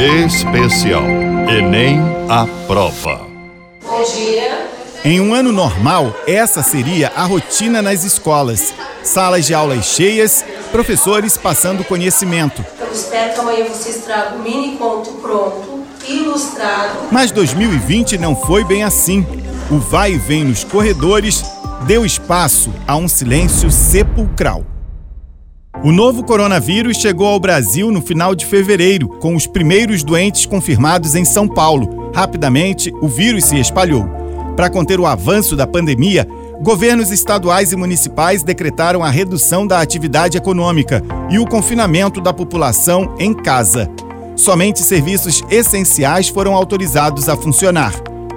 [0.00, 1.02] Especial
[1.46, 3.20] Enem à prova.
[3.82, 4.70] Bom dia.
[5.04, 8.72] Em um ano normal, essa seria a rotina nas escolas.
[9.02, 10.42] Salas de aulas cheias,
[10.72, 12.64] professores passando conhecimento.
[12.80, 17.08] Eu espero que amanhã vocês tragam um mini conto pronto, ilustrado.
[17.12, 19.26] Mas 2020 não foi bem assim.
[19.70, 21.44] O vai e vem nos corredores
[21.86, 24.64] deu espaço a um silêncio sepulcral.
[25.82, 31.14] O novo coronavírus chegou ao Brasil no final de fevereiro, com os primeiros doentes confirmados
[31.14, 32.10] em São Paulo.
[32.14, 34.06] Rapidamente, o vírus se espalhou.
[34.56, 36.28] Para conter o avanço da pandemia,
[36.60, 43.14] governos estaduais e municipais decretaram a redução da atividade econômica e o confinamento da população
[43.18, 43.88] em casa.
[44.36, 47.94] Somente serviços essenciais foram autorizados a funcionar.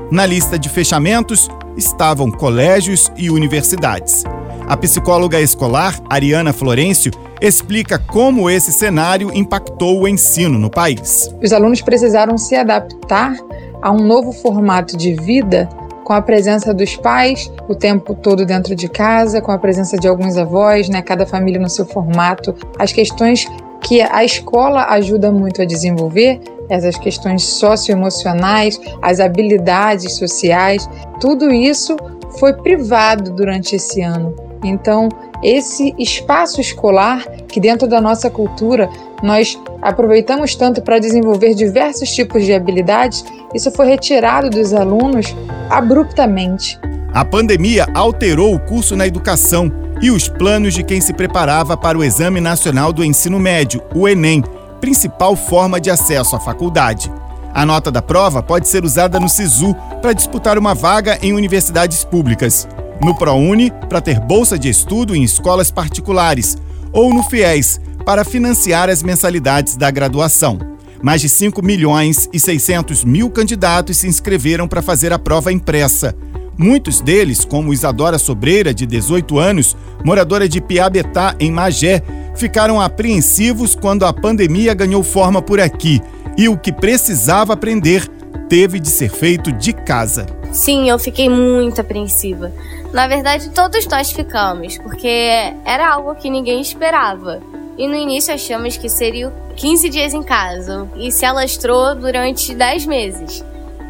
[0.10, 4.24] Na lista de fechamentos estavam colégios e universidades.
[4.66, 7.12] A psicóloga escolar, Ariana Florencio,
[7.44, 11.30] explica como esse cenário impactou o ensino no país.
[11.44, 13.36] Os alunos precisaram se adaptar
[13.82, 15.68] a um novo formato de vida
[16.06, 20.08] com a presença dos pais o tempo todo dentro de casa, com a presença de
[20.08, 22.56] alguns avós, né, cada família no seu formato.
[22.80, 23.46] As questões
[23.82, 31.98] que a escola ajuda muito a desenvolver, essas questões socioemocionais, as habilidades sociais, tudo isso
[32.40, 34.34] foi privado durante esse ano.
[34.64, 35.10] Então,
[35.44, 38.90] esse espaço escolar, que dentro da nossa cultura
[39.22, 45.36] nós aproveitamos tanto para desenvolver diversos tipos de habilidades, isso foi retirado dos alunos
[45.70, 46.80] abruptamente.
[47.14, 51.98] A pandemia alterou o curso na educação e os planos de quem se preparava para
[51.98, 54.44] o Exame Nacional do Ensino Médio, o Enem,
[54.82, 57.12] principal forma de acesso à faculdade.
[57.54, 62.04] A nota da prova pode ser usada no SISU para disputar uma vaga em universidades
[62.04, 62.68] públicas
[63.02, 66.58] no ProUni para ter bolsa de estudo em escolas particulares
[66.92, 70.58] ou no FIES para financiar as mensalidades da graduação.
[71.02, 76.16] Mais de 5 milhões e 600 mil candidatos se inscreveram para fazer a prova impressa.
[76.58, 79.76] Muitos deles, como Isadora Sobreira, de 18 anos,
[80.06, 82.02] moradora de Piabetá, em Magé,
[82.36, 86.02] ficaram apreensivos quando a pandemia ganhou forma por aqui
[86.38, 88.08] e o que precisava aprender
[88.48, 90.26] teve de ser feito de casa.
[90.54, 92.54] Sim, eu fiquei muito apreensiva.
[92.94, 97.42] Na verdade, todos nós ficamos, porque era algo que ninguém esperava.
[97.76, 102.86] E no início achamos que seriam 15 dias em casa e se alastrou durante 10
[102.86, 103.44] meses.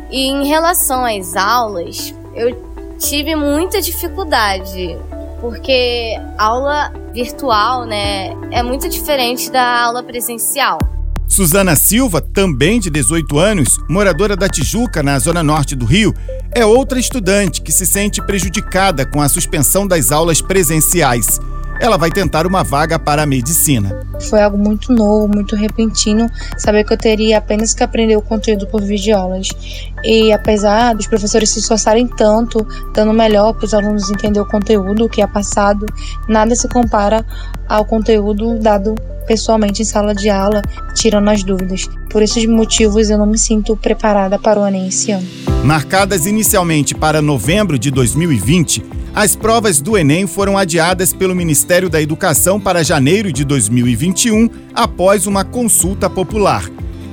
[0.10, 2.56] E em relação às aulas, eu
[2.98, 4.98] tive muita dificuldade,
[5.42, 10.80] porque aula virtual, né, é muito diferente da aula presencial.
[11.34, 16.14] Suzana Silva, também de 18 anos, moradora da Tijuca, na zona norte do Rio,
[16.52, 21.40] é outra estudante que se sente prejudicada com a suspensão das aulas presenciais.
[21.80, 24.00] Ela vai tentar uma vaga para a medicina.
[24.30, 28.68] Foi algo muito novo, muito repentino, saber que eu teria apenas que aprender o conteúdo
[28.68, 29.50] por videoaulas.
[30.04, 35.10] E apesar dos professores se esforçarem tanto, dando melhor para os alunos entender o conteúdo
[35.10, 35.86] que é passado,
[36.28, 37.26] nada se compara
[37.68, 38.96] ao conteúdo dado
[39.26, 40.62] pessoalmente em sala de aula,
[40.94, 41.90] tirando as dúvidas.
[42.10, 45.28] Por esses motivos, eu não me sinto preparada para o Enem esse ano.
[45.64, 52.02] Marcadas inicialmente para novembro de 2020, as provas do Enem foram adiadas pelo Ministério da
[52.02, 56.64] Educação para janeiro de 2021, após uma consulta popular.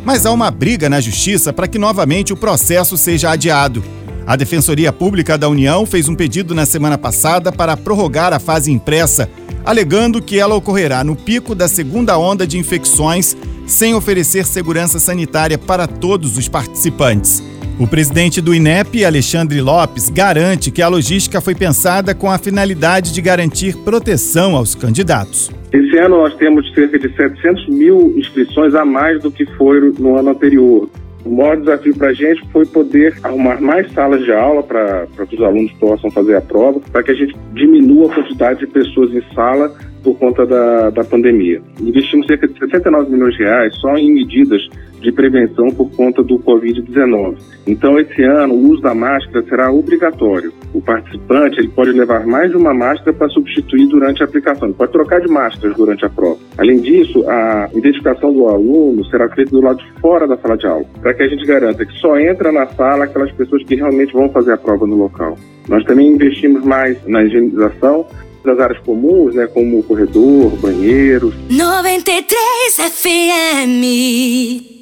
[0.05, 3.85] Mas há uma briga na Justiça para que novamente o processo seja adiado.
[4.27, 8.71] A Defensoria Pública da União fez um pedido na semana passada para prorrogar a fase
[8.71, 9.29] impressa
[9.65, 15.59] alegando que ela ocorrerá no pico da segunda onda de infecções, sem oferecer segurança sanitária
[15.59, 17.43] para todos os participantes.
[17.81, 23.11] O presidente do INEP, Alexandre Lopes, garante que a logística foi pensada com a finalidade
[23.11, 25.51] de garantir proteção aos candidatos.
[25.73, 30.19] Esse ano nós temos cerca de 700 mil inscrições a mais do que foi no
[30.19, 30.91] ano anterior.
[31.25, 35.37] O maior desafio para a gente foi poder arrumar mais salas de aula para que
[35.37, 39.11] os alunos possam fazer a prova, para que a gente diminua a quantidade de pessoas
[39.15, 41.63] em sala por conta da, da pandemia.
[41.81, 44.61] Investimos cerca de 69 milhões de reais só em medidas
[45.01, 47.37] de prevenção por conta do Covid-19.
[47.67, 50.53] Então, esse ano, o uso da máscara será obrigatório.
[50.75, 54.69] O participante ele pode levar mais de uma máscara para substituir durante a aplicação.
[54.69, 56.39] Ele pode trocar de máscaras durante a prova.
[56.59, 60.67] Além disso, a identificação do aluno será feita do lado de fora da sala de
[60.67, 64.13] aula, para que a gente garanta que só entra na sala aquelas pessoas que realmente
[64.13, 65.37] vão fazer a prova no local.
[65.69, 68.07] Nós também investimos mais na higienização
[68.45, 71.35] das áreas comuns, né, como corredor, banheiros.
[71.51, 72.37] 93
[72.79, 74.80] FM